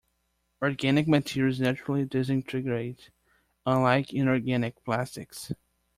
[0.63, 3.11] Organic materials naturally disintegrate
[3.67, 5.51] unlike inorganic plastics.